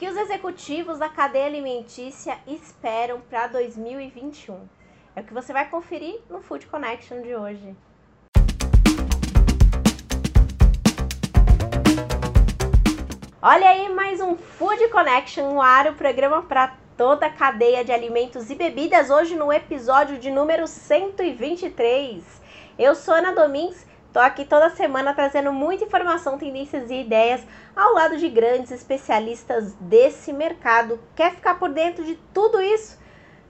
[0.00, 4.66] que os executivos da cadeia alimentícia esperam para 2021?
[5.14, 7.76] É o que você vai conferir no Food Connection de hoje.
[13.42, 17.92] Olha aí mais um Food Connection no ar, o programa para toda a cadeia de
[17.92, 22.24] alimentos e bebidas, hoje no episódio de número 123.
[22.78, 27.42] Eu sou Ana Domingues, tô aqui toda semana trazendo muita informação, tendências e ideias
[27.76, 30.98] ao lado de grandes especialistas desse mercado.
[31.14, 32.98] Quer ficar por dentro de tudo isso?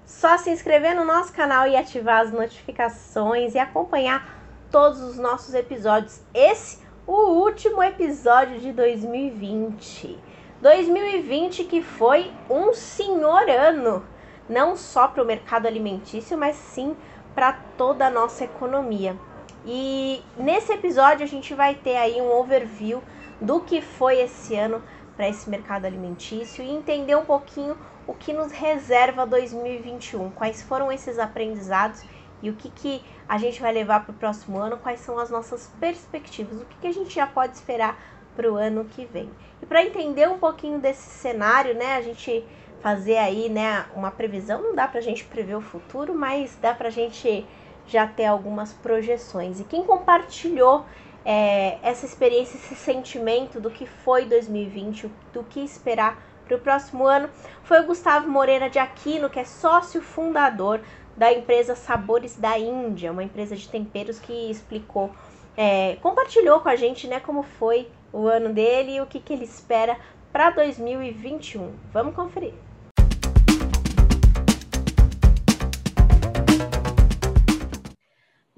[0.05, 4.39] Só se inscrever no nosso canal e ativar as notificações e acompanhar
[4.71, 6.21] todos os nossos episódios.
[6.35, 10.19] Esse o último episódio de 2020.
[10.61, 14.05] 2020 que foi um senhor ano,
[14.49, 16.95] não só para o mercado alimentício, mas sim
[17.35, 19.17] para toda a nossa economia.
[19.65, 23.03] E nesse episódio a gente vai ter aí um overview
[23.41, 24.83] do que foi esse ano
[25.17, 30.91] para esse mercado alimentício e entender um pouquinho o que nos reserva 2021, quais foram
[30.91, 32.03] esses aprendizados
[32.43, 35.31] e o que, que a gente vai levar para o próximo ano, quais são as
[35.31, 37.99] nossas perspectivas, o que, que a gente já pode esperar
[38.35, 39.31] para o ano que vem.
[39.61, 42.45] E para entender um pouquinho desse cenário, né, a gente
[42.81, 46.73] fazer aí, né, uma previsão, não dá para a gente prever o futuro, mas dá
[46.73, 47.47] para a gente
[47.91, 49.61] já ter algumas projeções.
[49.61, 50.85] E quem compartilhou
[51.25, 57.07] é, essa experiência, esse sentimento do que foi 2020, do que esperar para o próximo
[57.07, 57.29] ano,
[57.63, 60.81] foi o Gustavo Moreira de Aquino, que é sócio fundador
[61.17, 65.11] da empresa Sabores da Índia, uma empresa de temperos que explicou,
[65.57, 69.33] é, compartilhou com a gente, né, como foi o ano dele e o que, que
[69.33, 69.99] ele espera
[70.33, 71.75] para 2021.
[71.93, 72.55] Vamos conferir.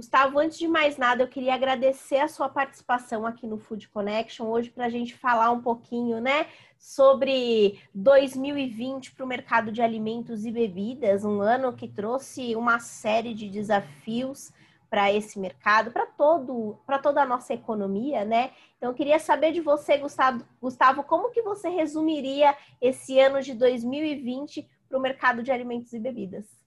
[0.03, 4.48] Gustavo, antes de mais nada, eu queria agradecer a sua participação aqui no Food Connection
[4.48, 10.45] hoje para a gente falar um pouquinho, né, sobre 2020 para o mercado de alimentos
[10.45, 14.53] e bebidas, um ano que trouxe uma série de desafios
[14.91, 18.51] para esse mercado, para todo, para toda a nossa economia, né?
[18.77, 23.55] Então eu queria saber de você, Gustavo, Gustavo, como que você resumiria esse ano de
[23.55, 26.61] 2020 para o mercado de alimentos e bebidas?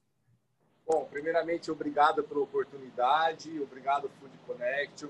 [0.87, 5.09] Bom, primeiramente, obrigado pela oportunidade, obrigado Food Connection.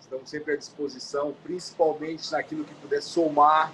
[0.00, 3.70] Estamos sempre à disposição, principalmente naquilo que puder somar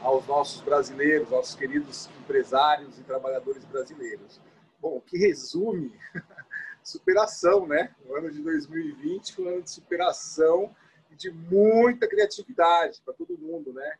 [0.00, 4.40] aos nossos brasileiros, nossos queridos empresários e trabalhadores brasileiros.
[4.80, 5.92] Bom, que resume
[6.84, 7.92] superação, né?
[8.06, 10.72] O ano de 2020 foi um ano de superação
[11.10, 13.96] e de muita criatividade para todo mundo, né?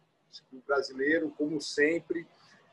[0.53, 2.25] O brasileiro, como sempre,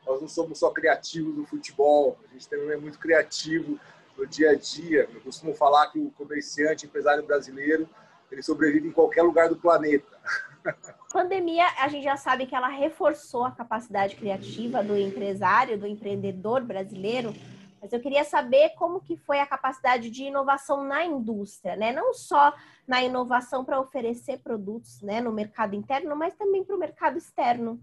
[0.07, 3.77] nós não somos só criativos no futebol, a gente também é muito criativo
[4.17, 5.07] no dia a dia.
[5.13, 7.87] Eu costumo falar que o comerciante, empresário brasileiro,
[8.31, 10.17] ele sobrevive em qualquer lugar do planeta.
[11.11, 16.61] Pandemia, a gente já sabe que ela reforçou a capacidade criativa do empresário, do empreendedor
[16.61, 17.33] brasileiro,
[17.81, 21.91] mas eu queria saber como que foi a capacidade de inovação na indústria, né?
[21.91, 22.53] Não só
[22.87, 27.79] na inovação para oferecer produtos, né, no mercado interno, mas também para o mercado externo.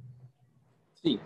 [1.04, 1.20] Sim,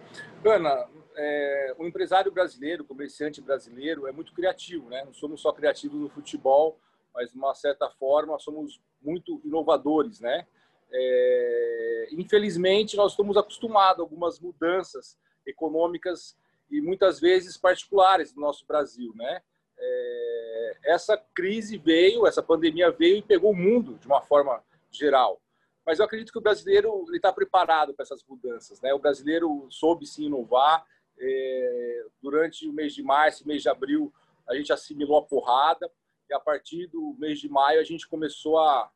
[0.44, 5.04] Ana, é, o empresário brasileiro, o comerciante brasileiro é muito criativo, né?
[5.04, 6.80] Não somos só criativos no futebol,
[7.14, 10.48] mas de uma certa forma somos muito inovadores, né?
[10.90, 16.36] É, infelizmente, nós estamos acostumados a algumas mudanças econômicas
[16.68, 19.42] e muitas vezes particulares no nosso Brasil, né?
[19.78, 25.40] É, essa crise veio, essa pandemia veio e pegou o mundo de uma forma geral.
[25.88, 28.92] Mas eu acredito que o brasileiro está preparado para essas mudanças, né?
[28.92, 30.84] O brasileiro soube se inovar.
[31.18, 34.12] É, durante o mês de março, mês de abril,
[34.46, 35.90] a gente assimilou a porrada
[36.28, 38.90] e a partir do mês de maio a gente começou a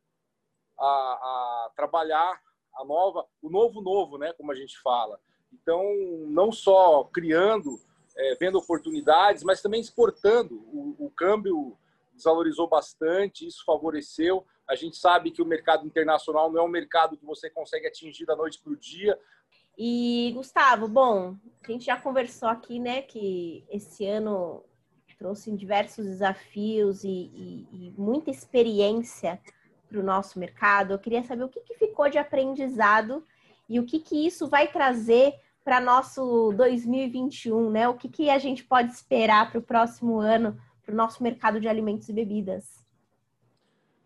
[0.79, 2.39] a, a trabalhar
[2.77, 5.19] a nova, o novo novo, né, como a gente fala.
[5.51, 5.83] Então,
[6.27, 7.81] não só criando,
[8.15, 10.57] é, vendo oportunidades, mas também exportando.
[10.57, 11.79] O, o câmbio
[12.15, 14.47] desvalorizou bastante, isso favoreceu.
[14.69, 18.25] A gente sabe que o mercado internacional não é um mercado que você consegue atingir
[18.25, 19.19] da noite para o dia.
[19.77, 24.65] E, Gustavo, bom, a gente já conversou aqui, né, que esse ano
[25.19, 29.41] trouxe diversos desafios e, e, e muita experiência
[29.89, 30.93] para o nosso mercado.
[30.93, 33.25] Eu queria saber o que, que ficou de aprendizado
[33.69, 35.35] e o que, que isso vai trazer
[35.65, 37.89] para nosso 2021, né?
[37.89, 41.61] O que, que a gente pode esperar para o próximo ano para o nosso mercado
[41.61, 42.85] de alimentos e bebidas?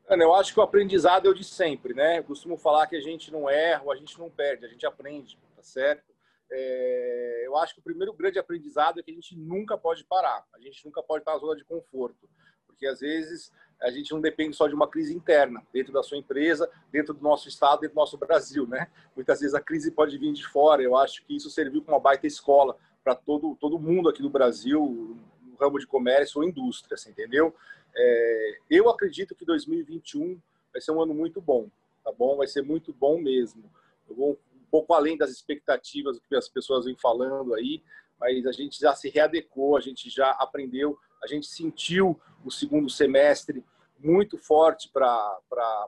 [0.08, 2.18] Ana, eu acho que o aprendizado é o de sempre, né?
[2.18, 5.38] Eu costumo falar que a gente não erra, a gente não perde, a gente aprende,
[5.56, 6.14] tá certo?
[6.50, 10.44] É, eu acho que o primeiro grande aprendizado é que a gente nunca pode parar,
[10.54, 12.28] a gente nunca pode estar na zona de conforto
[12.76, 13.50] porque às vezes
[13.80, 17.22] a gente não depende só de uma crise interna dentro da sua empresa, dentro do
[17.22, 18.88] nosso estado, dentro do nosso Brasil, né?
[19.14, 20.82] Muitas vezes a crise pode vir de fora.
[20.82, 24.30] Eu acho que isso serviu como uma baita escola para todo todo mundo aqui no
[24.30, 25.16] Brasil,
[25.56, 27.54] ramo de comércio ou indústria, assim, entendeu?
[27.94, 30.40] É, eu acredito que 2021
[30.72, 31.68] vai ser um ano muito bom,
[32.04, 32.36] tá bom?
[32.36, 33.70] Vai ser muito bom mesmo.
[34.08, 37.82] Eu vou um pouco além das expectativas que as pessoas vêm falando aí,
[38.18, 42.88] mas a gente já se readecou, a gente já aprendeu, a gente sentiu o segundo
[42.90, 43.64] semestre
[43.98, 45.38] muito forte para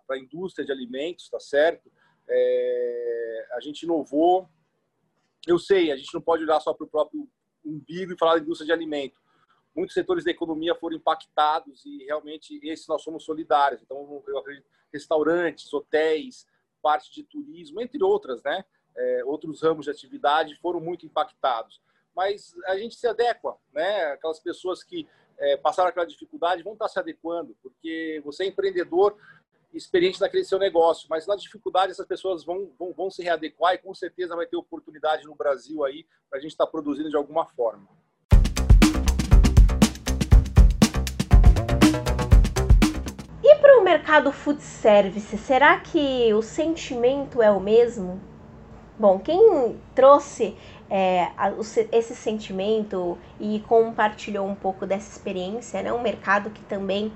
[0.09, 1.91] a indústria de alimentos, tá certo?
[2.29, 4.49] É, a gente inovou.
[5.47, 7.29] Eu sei, a gente não pode olhar só para o próprio
[7.65, 9.19] umbigo e falar da indústria de alimento.
[9.79, 13.81] Muitos setores da economia foram impactados e realmente esses nós somos solidários.
[13.81, 16.49] Então, eu acredito restaurantes, hotéis,
[16.83, 18.65] parte de turismo, entre outras, né?
[18.97, 21.81] É, outros ramos de atividade foram muito impactados.
[22.13, 24.07] Mas a gente se adequa, né?
[24.07, 25.07] Aquelas pessoas que
[25.39, 29.17] é, passaram aquela dificuldade vão estar se adequando, porque você é empreendedor
[29.73, 33.79] experiente naquele seu negócio, mas na dificuldade essas pessoas vão, vão, vão se readequar e
[33.79, 37.17] com certeza vai ter oportunidade no Brasil aí para a gente estar tá produzindo de
[37.17, 37.87] alguma forma.
[43.69, 48.19] Para o mercado food service, será que o sentimento é o mesmo?
[48.99, 50.57] Bom, quem trouxe
[50.89, 51.29] é,
[51.93, 55.93] esse sentimento e compartilhou um pouco dessa experiência, né?
[55.93, 57.13] Um mercado que também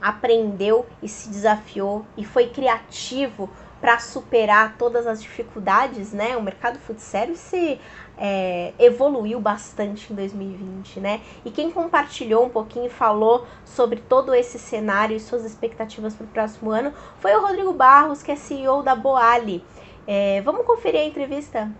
[0.00, 3.50] aprendeu e se desafiou e foi criativo
[3.80, 6.36] para superar todas as dificuldades, né?
[6.36, 7.78] O mercado food service
[8.18, 11.20] é, evoluiu bastante em 2020, né?
[11.44, 16.24] E quem compartilhou um pouquinho e falou sobre todo esse cenário e suas expectativas para
[16.24, 19.62] o próximo ano foi o Rodrigo Barros, que é CEO da Boali.
[20.06, 21.70] É, vamos conferir a entrevista?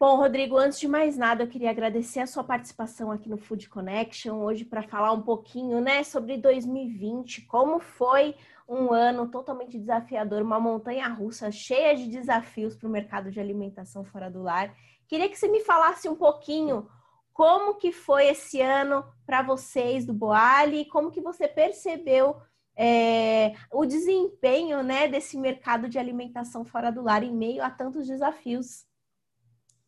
[0.00, 3.68] Bom, Rodrigo, antes de mais nada, eu queria agradecer a sua participação aqui no Food
[3.68, 8.34] Connection hoje para falar um pouquinho, né, sobre 2020, como foi
[8.66, 14.02] um ano totalmente desafiador, uma montanha russa cheia de desafios para o mercado de alimentação
[14.02, 14.74] fora do lar.
[15.06, 16.88] Queria que você me falasse um pouquinho
[17.30, 22.40] como que foi esse ano para vocês do Boali, como que você percebeu
[22.74, 28.06] é, o desempenho, né, desse mercado de alimentação fora do lar em meio a tantos
[28.06, 28.88] desafios.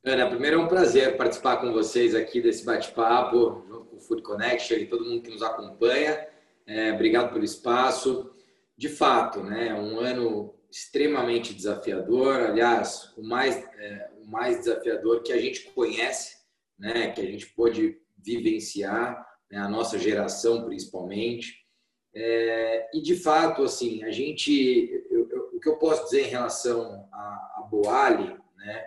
[0.04, 4.20] Ana, primeiro é um prazer participar com vocês aqui desse bate-papo, junto com o Food
[4.22, 6.26] Connection e todo mundo que nos acompanha.
[6.66, 8.34] É, obrigado pelo espaço.
[8.76, 15.32] De fato, né, um ano extremamente desafiador, aliás, o mais, é, o mais desafiador que
[15.32, 16.36] a gente conhece,
[16.76, 21.64] né, que a gente pôde vivenciar, né, a nossa geração principalmente.
[22.12, 26.30] É, e de fato, assim, a gente, eu, eu, o que eu posso dizer em
[26.30, 28.84] relação a, a Boali, né,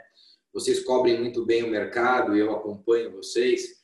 [0.55, 3.83] vocês cobrem muito bem o mercado e eu acompanho vocês.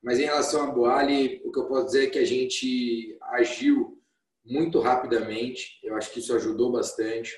[0.00, 4.00] Mas em relação à Boali, o que eu posso dizer é que a gente agiu
[4.44, 5.80] muito rapidamente.
[5.82, 7.36] Eu acho que isso ajudou bastante.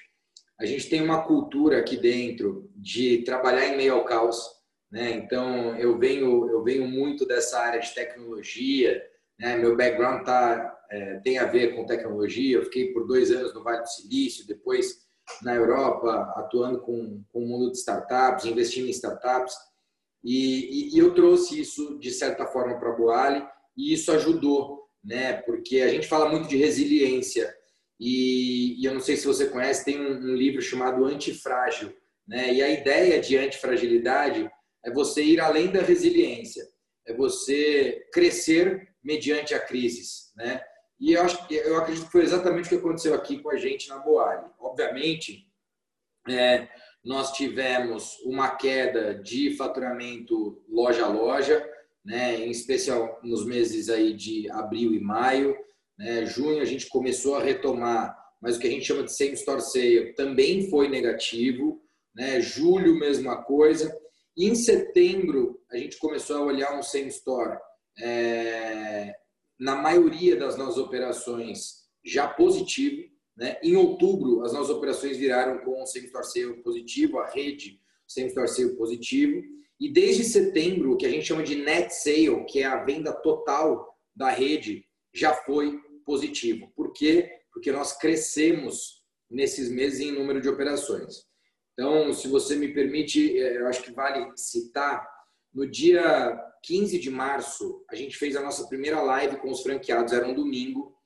[0.60, 4.38] A gente tem uma cultura aqui dentro de trabalhar em meio ao caos.
[4.92, 5.12] Né?
[5.12, 9.02] Então, eu venho, eu venho muito dessa área de tecnologia.
[9.40, 9.56] Né?
[9.56, 12.58] Meu background tá, é, tem a ver com tecnologia.
[12.58, 15.03] Eu fiquei por dois anos no Vale do Silício, depois
[15.42, 19.54] na Europa, atuando com, com o mundo de startups, investindo em startups.
[20.22, 24.88] E, e, e eu trouxe isso, de certa forma, para a Boali e isso ajudou,
[25.02, 25.34] né?
[25.42, 27.54] porque a gente fala muito de resiliência.
[27.98, 31.94] E, e eu não sei se você conhece, tem um, um livro chamado Antifrágil.
[32.26, 32.54] Né?
[32.54, 34.50] E a ideia de antifragilidade
[34.84, 36.66] é você ir além da resiliência,
[37.06, 40.62] é você crescer mediante a crises, né?
[41.00, 43.88] E eu, acho, eu acredito que foi exatamente o que aconteceu aqui com a gente
[43.88, 44.46] na Boali.
[44.58, 45.46] Obviamente,
[46.28, 46.68] é,
[47.04, 51.68] nós tivemos uma queda de faturamento loja a loja,
[52.04, 55.56] né, em especial nos meses aí de abril e maio.
[55.98, 59.34] Né, junho a gente começou a retomar, mas o que a gente chama de same
[59.34, 61.82] store sale também foi negativo.
[62.14, 63.94] Né, julho, mesma coisa.
[64.36, 67.58] E em setembro, a gente começou a olhar um same store
[67.98, 69.14] é,
[69.58, 73.08] na maioria das nossas operações já positivo.
[73.36, 73.58] Né?
[73.62, 79.42] Em outubro, as nossas operações viraram com o same-store positivo, a rede same-store positivo.
[79.80, 83.12] E desde setembro, o que a gente chama de net sale, que é a venda
[83.12, 86.70] total da rede, já foi positivo.
[86.76, 87.30] Por quê?
[87.52, 91.24] Porque nós crescemos nesses meses em número de operações.
[91.72, 95.08] Então, se você me permite, é, eu acho que vale citar,
[95.52, 100.12] no dia 15 de março, a gente fez a nossa primeira live com os franqueados,
[100.12, 100.96] era um domingo.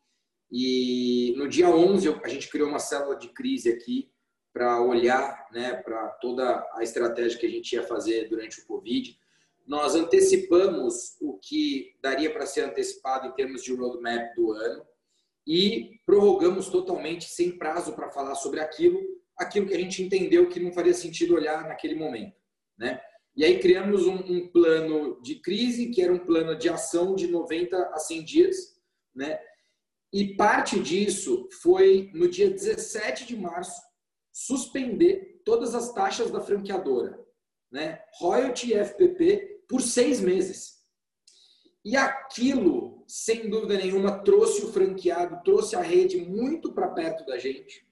[0.51, 4.11] E no dia 11, a gente criou uma célula de crise aqui
[4.53, 9.19] para olhar né, para toda a estratégia que a gente ia fazer durante o Covid.
[9.67, 14.87] nós antecipamos o que daria para ser antecipado em termos de roadmap do ano
[15.47, 18.99] e prorrogamos totalmente, sem prazo para falar sobre aquilo,
[19.37, 22.37] aquilo que a gente entendeu que não faria sentido olhar naquele momento.
[22.79, 23.01] Né?
[23.39, 27.29] E aí criamos um, um plano de crise, que era um plano de ação de
[27.29, 28.57] 90 a 100 dias,
[29.15, 29.39] né?
[30.13, 33.81] E parte disso foi no dia 17 de março
[34.33, 37.17] suspender todas as taxas da franqueadora,
[37.71, 38.03] né?
[38.19, 40.79] Royalty e FPP por seis meses.
[41.85, 47.39] E aquilo, sem dúvida nenhuma, trouxe o franqueado, trouxe a rede muito para perto da
[47.39, 47.87] gente.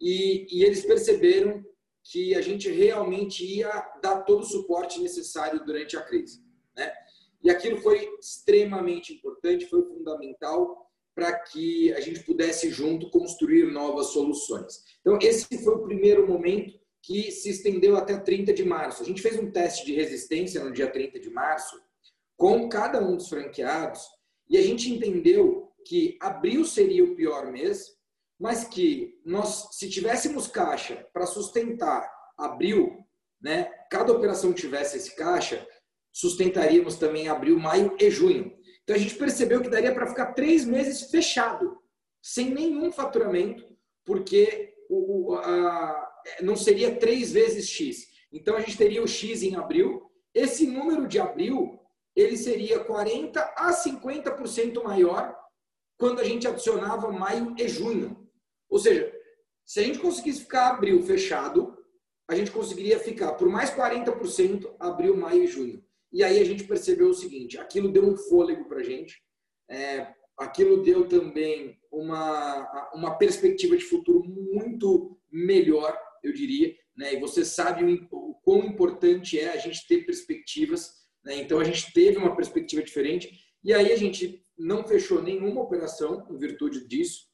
[0.00, 1.64] E, e eles perceberam
[2.10, 3.70] que a gente realmente ia
[4.02, 6.42] dar todo o suporte necessário durante a crise.
[6.74, 6.92] Né?
[7.42, 14.06] E aquilo foi extremamente importante, foi fundamental para que a gente pudesse junto construir novas
[14.08, 14.84] soluções.
[15.00, 19.02] Então, esse foi o primeiro momento que se estendeu até 30 de março.
[19.02, 21.80] A gente fez um teste de resistência no dia 30 de março
[22.36, 24.00] com cada um dos franqueados
[24.48, 27.97] e a gente entendeu que abril seria o pior mês,
[28.38, 33.04] mas que nós, se tivéssemos caixa para sustentar abril,
[33.40, 35.66] né, cada operação tivesse esse caixa,
[36.12, 38.52] sustentaríamos também abril, maio e junho.
[38.82, 41.78] Então a gente percebeu que daria para ficar três meses fechado,
[42.22, 43.64] sem nenhum faturamento,
[44.04, 48.06] porque o, a, não seria três vezes X.
[48.32, 50.10] Então a gente teria o X em abril.
[50.34, 51.78] Esse número de abril
[52.14, 55.36] ele seria 40 a 50% maior
[55.96, 58.27] quando a gente adicionava maio e junho.
[58.68, 59.12] Ou seja,
[59.64, 61.76] se a gente conseguisse ficar abril fechado,
[62.28, 65.84] a gente conseguiria ficar por mais 40% abril, maio e junho.
[66.12, 69.22] E aí a gente percebeu o seguinte: aquilo deu um fôlego para a gente,
[69.70, 76.74] é, aquilo deu também uma, uma perspectiva de futuro muito melhor, eu diria.
[76.96, 77.14] Né?
[77.14, 80.92] E você sabe o, o quão importante é a gente ter perspectivas.
[81.24, 81.36] Né?
[81.36, 83.46] Então a gente teve uma perspectiva diferente.
[83.62, 87.27] E aí a gente não fechou nenhuma operação em virtude disso.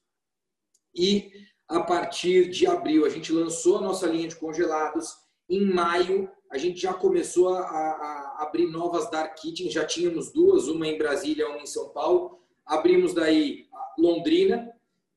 [0.95, 1.31] E
[1.67, 5.15] a partir de abril, a gente lançou a nossa linha de congelados.
[5.49, 10.67] Em maio, a gente já começou a, a abrir novas dark kitchens, já tínhamos duas,
[10.67, 12.39] uma em Brasília, uma em São Paulo.
[12.65, 13.65] Abrimos daí
[13.97, 14.71] Londrina.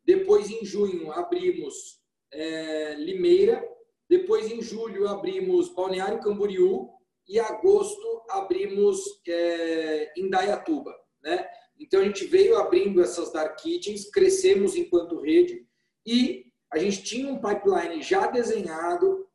[0.05, 2.01] Depois, em junho, abrimos
[2.33, 3.63] é, Limeira.
[4.09, 6.91] Depois, em julho, abrimos Balneário Camboriú.
[7.29, 10.95] E agosto, abrimos é, Indaiatuba.
[11.23, 11.47] Né?
[11.79, 15.68] Então, a gente veio abrindo essas dark kitchens, crescemos enquanto rede
[16.09, 19.27] e a gente tinha um pipeline já desenhado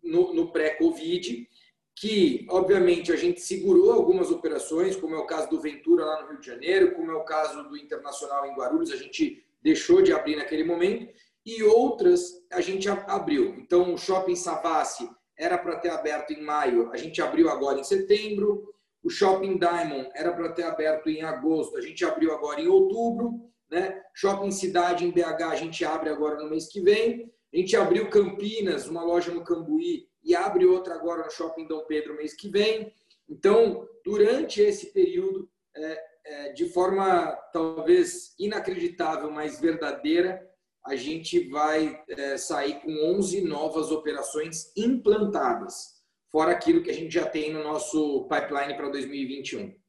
[0.00, 1.48] no, no pré-Covid,
[1.96, 6.28] que, obviamente, a gente segurou algumas operações, como é o caso do Ventura lá no
[6.28, 10.12] Rio de Janeiro, como é o caso do Internacional em Guarulhos, a gente deixou de
[10.12, 11.12] abrir naquele momento,
[11.44, 13.56] e outras a gente abriu.
[13.58, 17.84] Então, o Shopping Savassi era para ter aberto em maio, a gente abriu agora em
[17.84, 18.72] setembro.
[19.02, 23.50] O Shopping Diamond era para ter aberto em agosto, a gente abriu agora em outubro.
[23.70, 24.02] Né?
[24.14, 27.32] Shopping Cidade em BH a gente abre agora no mês que vem.
[27.52, 31.84] A gente abriu Campinas, uma loja no Cambuí, e abre outra agora no Shopping Dom
[31.86, 32.92] Pedro mês que vem.
[33.28, 40.46] Então, durante esse período, é, é, de forma talvez inacreditável, mas verdadeira,
[40.84, 46.00] a gente vai é, sair com 11 novas operações implantadas,
[46.30, 49.79] fora aquilo que a gente já tem no nosso pipeline para 2021.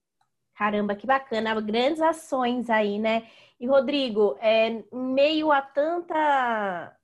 [0.55, 3.27] Caramba, que bacana, grandes ações aí, né?
[3.60, 6.96] E Rodrigo, é, em meio a tanta,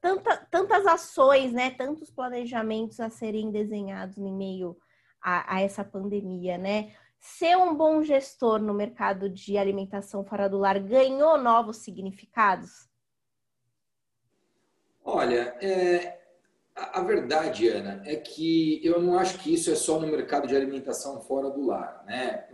[0.00, 4.76] tanta, tantas ações, né, tantos planejamentos a serem desenhados em meio
[5.20, 6.94] a, a essa pandemia, né?
[7.18, 12.88] Ser um bom gestor no mercado de alimentação fora do lar ganhou novos significados?
[15.02, 16.23] Olha, é,
[16.74, 20.56] a, verdade, Ana, é que eu não acho que isso é só no mercado de
[20.56, 22.48] alimentação fora do lar, né?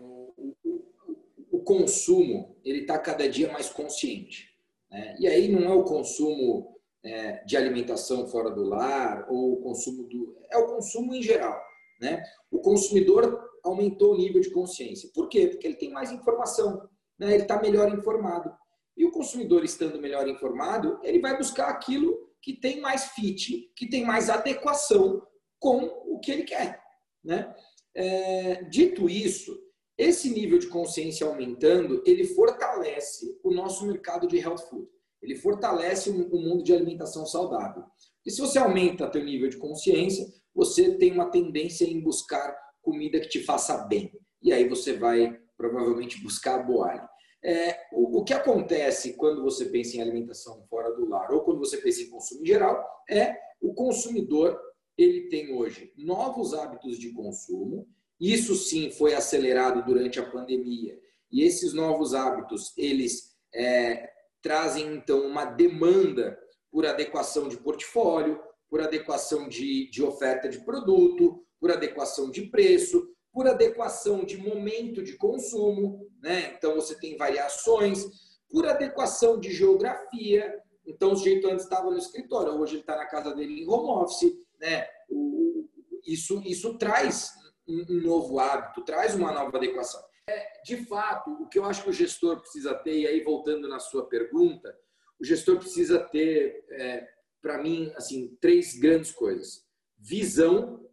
[1.61, 4.49] o consumo ele está cada dia mais consciente.
[4.91, 5.17] Né?
[5.19, 10.05] E aí não é o consumo é, de alimentação fora do lar ou o consumo
[10.05, 11.61] do é o consumo em geral.
[12.01, 12.23] Né?
[12.51, 15.11] O consumidor aumentou o nível de consciência.
[15.15, 15.49] Por quê?
[15.49, 17.35] Porque ele tem mais informação, né?
[17.35, 18.51] ele está melhor informado.
[18.97, 23.89] E o consumidor estando melhor informado, ele vai buscar aquilo que tem mais fit, que
[23.89, 25.23] tem mais adequação
[25.59, 26.81] com o que ele quer.
[27.23, 27.55] Né?
[27.95, 29.57] É, dito isso,
[29.99, 34.89] esse nível de consciência aumentando, ele fortalece o nosso mercado de health food.
[35.23, 37.85] Ele fortalece o mundo de alimentação saudável.
[38.25, 43.21] E se você aumenta teu nível de consciência, você tem uma tendência em buscar comida
[43.21, 44.11] que te faça bem.
[44.43, 47.07] E aí você vai provavelmente buscar a boalha.
[47.43, 51.59] É, o, o, que acontece quando você pensa em alimentação fora do lar ou quando
[51.59, 54.61] você pensa em consumo em geral é o consumidor
[54.97, 57.89] ele tem hoje novos hábitos de consumo
[58.21, 61.01] Isso sim foi acelerado durante a pandemia.
[61.33, 64.11] E esses novos hábitos, eles é,
[64.43, 66.39] trazem então uma demanda
[66.71, 73.09] por adequação de portfólio, por adequação de, de oferta de produto, por adequação de preço,
[73.33, 76.55] por adequação de momento de consumo, né?
[76.57, 78.05] Então você tem variações,
[78.49, 80.61] por adequação de geografia.
[80.87, 84.03] Então o sujeito antes estava no escritório, hoje ele está na casa dele em home
[84.03, 84.87] office, né?
[85.09, 85.69] O,
[86.07, 87.31] isso, isso traz
[87.69, 90.03] um novo hábito, traz uma nova adequação.
[90.29, 93.69] É, de fato, o que eu acho que o gestor precisa ter, e aí voltando
[93.69, 94.77] na sua pergunta,
[95.21, 97.07] o gestor precisa ter, é,
[97.43, 99.65] para mim, assim, três grandes coisas:
[99.99, 100.89] visão,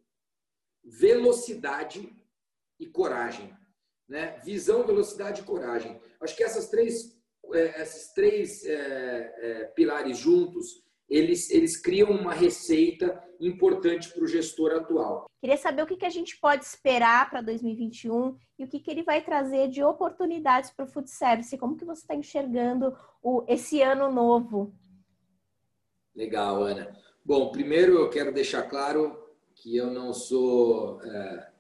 [0.83, 2.13] velocidade
[2.79, 3.55] e coragem.
[4.07, 4.39] Né?
[4.43, 5.99] Visão, velocidade e coragem.
[6.21, 7.17] Acho que essas três,
[7.53, 14.27] é, esses três é, é, pilares juntos, eles, eles criam uma receita importante para o
[14.27, 15.29] gestor atual.
[15.39, 18.89] Queria saber o que, que a gente pode esperar para 2021 e o que, que
[18.89, 21.57] ele vai trazer de oportunidades para o food service.
[21.57, 24.73] Como que você está enxergando o, esse ano novo?
[26.15, 26.91] Legal, Ana.
[27.23, 31.51] Bom, primeiro eu quero deixar claro que eu não sou é,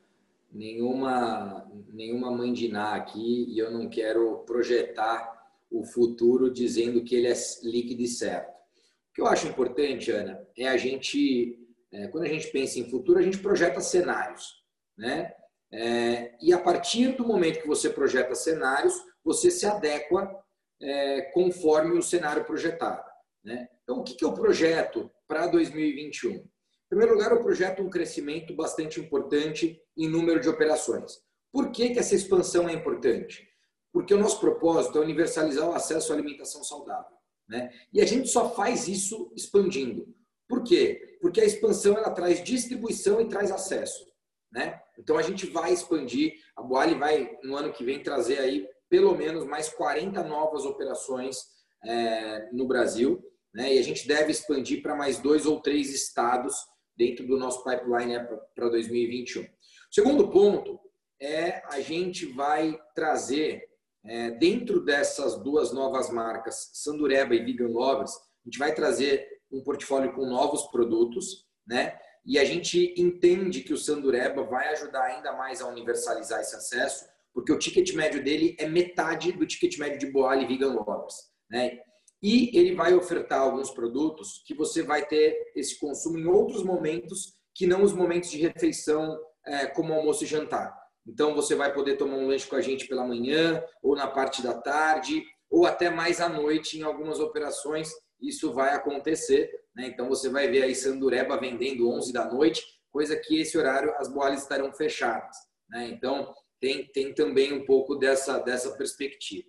[0.51, 5.35] nenhuma, nenhuma mãe de Ná aqui e eu não quero projetar
[5.69, 8.49] o futuro dizendo que ele é líquido e certo.
[8.49, 11.59] O que eu acho importante, Ana, é a gente,
[11.91, 14.63] é, quando a gente pensa em futuro, a gente projeta cenários,
[14.97, 15.33] né?
[15.71, 20.31] É, e a partir do momento que você projeta cenários, você se adequa
[20.81, 23.03] é, conforme o cenário projetado.
[23.43, 23.67] Né?
[23.83, 26.45] Então, o que, que eu projeto para 2021?
[26.87, 31.19] Em primeiro lugar, eu projeto um crescimento bastante importante em número de operações.
[31.51, 33.45] Por que, que essa expansão é importante?
[33.91, 37.17] Porque o nosso propósito é universalizar o acesso à alimentação saudável.
[37.45, 37.69] Né?
[37.91, 40.07] E a gente só faz isso expandindo.
[40.47, 41.17] Por quê?
[41.21, 44.05] Porque a expansão ela traz distribuição e traz acesso.
[44.49, 44.81] Né?
[44.97, 49.13] Então a gente vai expandir, a Boali vai no ano que vem trazer aí pelo
[49.13, 51.37] menos mais 40 novas operações
[51.83, 53.21] é, no Brasil,
[53.53, 53.75] né?
[53.75, 56.55] e a gente deve expandir para mais dois ou três estados
[56.97, 58.19] dentro do nosso pipeline
[58.55, 59.43] para 2021.
[59.43, 59.47] O
[59.91, 60.79] segundo ponto
[61.21, 63.63] é a gente vai trazer,
[64.05, 69.61] é, dentro dessas duas novas marcas, Sandureba e Vegan Lovers, a gente vai trazer um
[69.61, 71.97] portfólio com novos produtos, né?
[72.25, 77.05] E a gente entende que o Sandureba vai ajudar ainda mais a universalizar esse acesso,
[77.33, 81.15] porque o ticket médio dele é metade do ticket médio de Boali e Vegan Lovers,
[81.49, 81.79] né?
[82.21, 87.37] E ele vai ofertar alguns produtos que você vai ter esse consumo em outros momentos
[87.53, 90.75] que não os momentos de refeição é, como almoço e jantar.
[91.07, 94.43] Então você vai poder tomar um lanche com a gente pela manhã, ou na parte
[94.43, 97.89] da tarde, ou até mais à noite em algumas operações.
[98.21, 99.49] Isso vai acontecer.
[99.75, 99.87] Né?
[99.87, 104.11] Então você vai ver aí Sandureba vendendo 11 da noite, coisa que esse horário as
[104.11, 105.35] bolas estarão fechadas.
[105.69, 105.87] Né?
[105.89, 109.47] Então tem, tem também um pouco dessa, dessa perspectiva.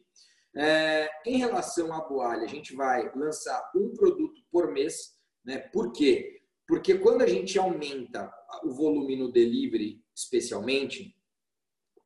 [0.57, 5.15] É, em relação à boalha, a gente vai lançar um produto por mês.
[5.45, 5.59] Né?
[5.59, 6.41] Por quê?
[6.67, 8.31] Porque quando a gente aumenta
[8.65, 11.15] o volume no delivery, especialmente,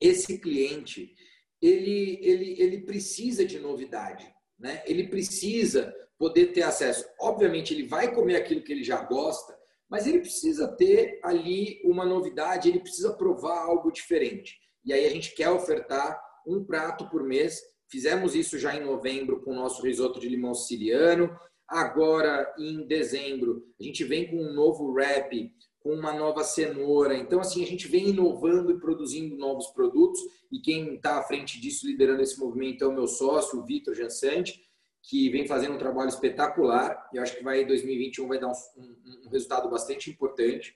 [0.00, 1.14] esse cliente
[1.62, 4.28] ele, ele, ele precisa de novidade,
[4.58, 4.82] né?
[4.84, 7.04] Ele precisa poder ter acesso.
[7.20, 9.56] Obviamente, ele vai comer aquilo que ele já gosta,
[9.88, 14.58] mas ele precisa ter ali uma novidade, ele precisa provar algo diferente.
[14.84, 17.60] E aí a gente quer ofertar um prato por mês.
[17.92, 21.38] Fizemos isso já em novembro com o nosso risoto de limão siciliano.
[21.68, 25.30] Agora, em dezembro, a gente vem com um novo wrap
[25.78, 27.14] com uma nova cenoura.
[27.14, 30.18] Então, assim, a gente vem inovando e produzindo novos produtos.
[30.50, 33.94] E quem está à frente disso, liderando esse movimento, é o meu sócio, o Vitor
[33.94, 34.58] Jansante,
[35.02, 37.10] que vem fazendo um trabalho espetacular.
[37.12, 40.74] E acho que vai 2021 vai dar um, um, um resultado bastante importante.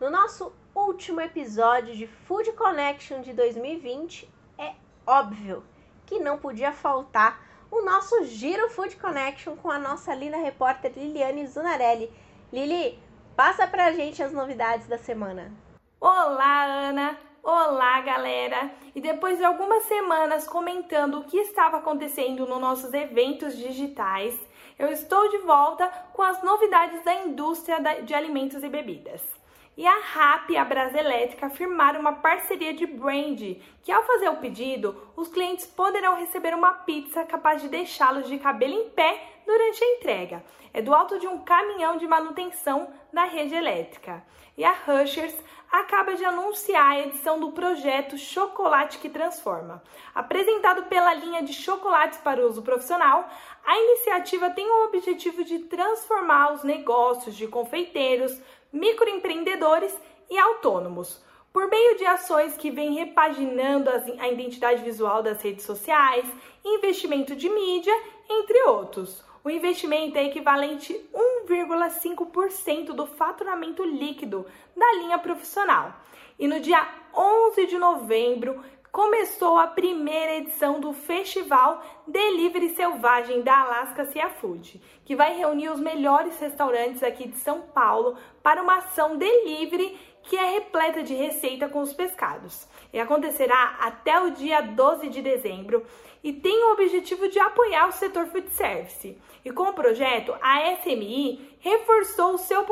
[0.00, 0.52] No nosso
[0.96, 4.72] último episódio de Food Connection de 2020, é
[5.06, 5.62] óbvio
[6.06, 7.38] que não podia faltar
[7.70, 12.10] o nosso Giro Food Connection com a nossa linda repórter Liliane Zunarelli.
[12.50, 12.98] Lili,
[13.36, 15.52] passa pra gente as novidades da semana.
[16.00, 17.18] Olá, Ana!
[17.42, 18.70] Olá, galera!
[18.94, 24.34] E depois de algumas semanas comentando o que estava acontecendo nos nossos eventos digitais,
[24.78, 29.36] eu estou de volta com as novidades da indústria de alimentos e bebidas
[29.76, 33.40] e a RAP e a Brasa Elétrica firmaram uma parceria de brand,
[33.82, 38.38] que ao fazer o pedido, os clientes poderão receber uma pizza capaz de deixá-los de
[38.38, 40.44] cabelo em pé durante a entrega.
[40.72, 44.22] É do alto de um caminhão de manutenção da rede elétrica.
[44.58, 45.34] E a Rushers
[45.70, 49.82] acaba de anunciar a edição do projeto Chocolate que Transforma.
[50.14, 53.28] Apresentado pela linha de chocolates para uso profissional,
[53.66, 58.40] A iniciativa tem o objetivo de transformar os negócios de confeiteiros,
[58.72, 59.94] microempreendedores
[60.30, 66.26] e autônomos por meio de ações que vêm repaginando a identidade visual das redes sociais,
[66.62, 67.94] investimento de mídia,
[68.28, 69.24] entre outros.
[69.42, 74.44] O investimento é equivalente a 1,5% do faturamento líquido
[74.76, 75.94] da linha profissional.
[76.38, 78.62] E no dia 11 de novembro
[78.96, 85.78] começou a primeira edição do Festival Delivery Selvagem da Alaska Seafood, que vai reunir os
[85.78, 91.68] melhores restaurantes aqui de São Paulo para uma ação delivery que é repleta de receita
[91.68, 92.66] com os pescados.
[92.90, 95.84] E acontecerá até o dia 12 de dezembro
[96.24, 99.18] e tem o objetivo de apoiar o setor food service.
[99.44, 102.64] E com o projeto, a FMI reforçou o seu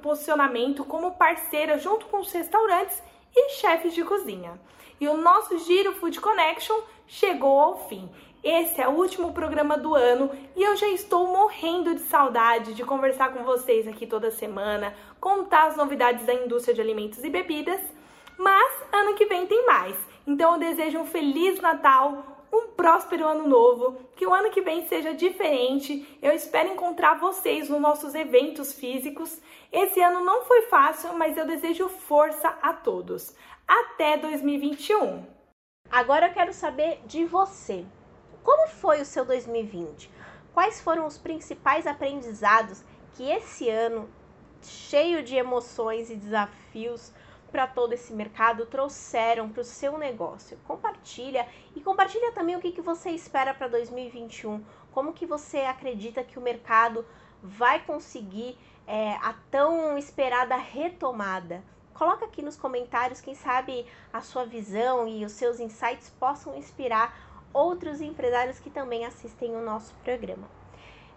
[0.00, 3.02] posicionamento como parceira junto com os restaurantes
[3.34, 4.56] e chefes de cozinha.
[5.00, 8.08] E o nosso Giro Food Connection chegou ao fim.
[8.42, 12.84] Esse é o último programa do ano e eu já estou morrendo de saudade de
[12.84, 17.80] conversar com vocês aqui toda semana, contar as novidades da indústria de alimentos e bebidas.
[18.36, 19.96] Mas ano que vem tem mais.
[20.26, 24.86] Então eu desejo um feliz Natal, um próspero ano novo, que o ano que vem
[24.86, 26.06] seja diferente.
[26.22, 29.40] Eu espero encontrar vocês nos nossos eventos físicos.
[29.72, 33.34] Esse ano não foi fácil, mas eu desejo força a todos.
[33.68, 35.26] Até 2021.
[35.90, 37.84] Agora eu quero saber de você.
[38.42, 40.10] Como foi o seu 2020?
[40.54, 44.08] Quais foram os principais aprendizados que esse ano,
[44.62, 47.12] cheio de emoções e desafios
[47.52, 50.58] para todo esse mercado, trouxeram para o seu negócio?
[50.64, 54.64] Compartilha e compartilha também o que, que você espera para 2021.
[54.92, 57.04] Como que você acredita que o mercado
[57.42, 61.62] vai conseguir é, a tão esperada retomada?
[61.98, 67.12] Coloca aqui nos comentários, quem sabe a sua visão e os seus insights possam inspirar
[67.52, 70.48] outros empresários que também assistem o nosso programa.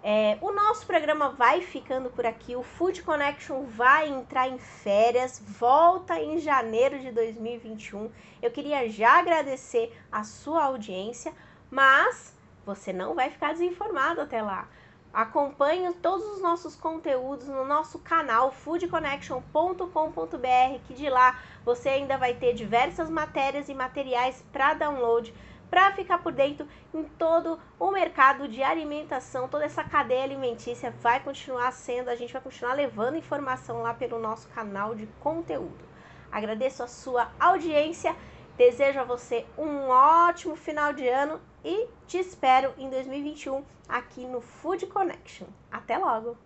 [0.04, 2.56] É, o nosso programa vai ficando por aqui.
[2.56, 8.10] O Food Connection vai entrar em férias, volta em janeiro de 2021.
[8.42, 11.32] Eu queria já agradecer a sua audiência,
[11.70, 14.68] mas você não vai ficar desinformado até lá.
[15.14, 22.34] Acompanhe todos os nossos conteúdos no nosso canal foodconnection.com.br, que de lá você ainda vai
[22.34, 25.34] ter diversas matérias e materiais para download
[25.70, 31.22] para ficar por dentro em todo o mercado de alimentação, toda essa cadeia alimentícia vai
[31.22, 35.86] continuar sendo, a gente vai continuar levando informação lá pelo nosso canal de conteúdo.
[36.30, 38.14] Agradeço a sua audiência,
[38.58, 44.42] desejo a você um ótimo final de ano e te espero em 2021 aqui no
[44.42, 45.48] Food Connection.
[45.72, 46.38] Até logo!